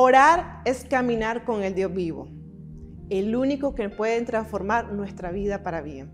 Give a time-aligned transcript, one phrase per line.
[0.00, 2.28] Orar es caminar con el Dios vivo,
[3.10, 6.12] el único que puede transformar nuestra vida para bien.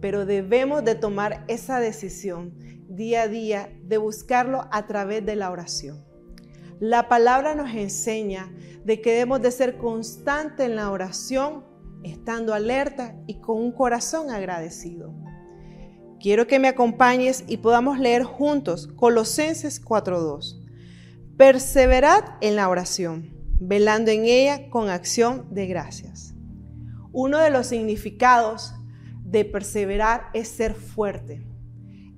[0.00, 2.54] Pero debemos de tomar esa decisión
[2.88, 6.04] día a día de buscarlo a través de la oración.
[6.78, 8.48] La palabra nos enseña
[8.84, 11.64] de que debemos de ser constantes en la oración,
[12.04, 15.12] estando alerta y con un corazón agradecido.
[16.20, 20.57] Quiero que me acompañes y podamos leer juntos Colosenses 4.2.
[21.38, 26.34] Perseverad en la oración, velando en ella con acción de gracias.
[27.12, 28.74] Uno de los significados
[29.22, 31.46] de perseverar es ser fuerte,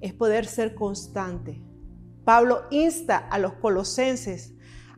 [0.00, 1.60] es poder ser constante.
[2.24, 4.54] Pablo insta a los colosenses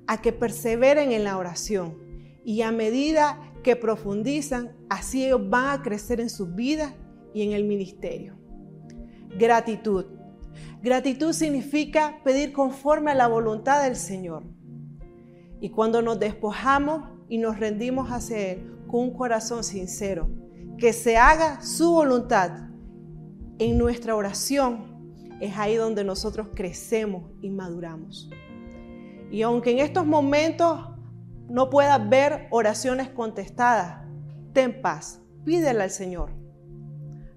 [0.07, 1.99] a que perseveren en la oración
[2.45, 6.95] y a medida que profundizan, así ellos van a crecer en sus vidas
[7.35, 8.39] y en el ministerio.
[9.37, 10.22] Gratitud.
[10.83, 14.45] Gratitud significa pedir conforme a la voluntad del Señor.
[15.61, 20.29] Y cuando nos despojamos y nos rendimos hacia Él con un corazón sincero,
[20.77, 22.69] que se haga su voluntad
[23.59, 24.93] en nuestra oración,
[25.41, 28.31] es ahí donde nosotros crecemos y maduramos.
[29.31, 30.91] Y aunque en estos momentos
[31.49, 34.05] no puedas ver oraciones contestadas,
[34.53, 36.31] ten paz, pídele al Señor.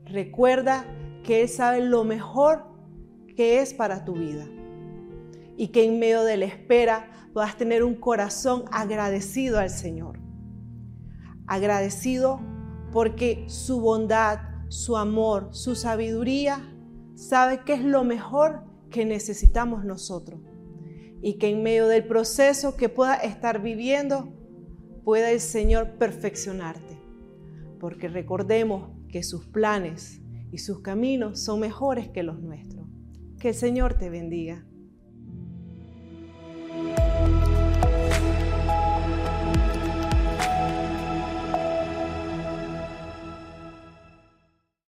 [0.06, 0.86] Recuerda
[1.24, 2.75] que Él sabe lo mejor
[3.36, 4.48] que es para tu vida.
[5.58, 10.20] Y que en medio de la espera puedas tener un corazón agradecido al Señor.
[11.48, 12.40] Agradecido
[12.92, 16.74] porque su bondad, su amor, su sabiduría,
[17.16, 20.40] sabe que es lo mejor que necesitamos nosotros.
[21.22, 24.30] Y que en medio del proceso que pueda estar viviendo,
[25.04, 27.00] pueda el Señor perfeccionarte.
[27.80, 32.75] Porque recordemos que sus planes y sus caminos son mejores que los nuestros.
[33.40, 34.66] Que el Señor te bendiga.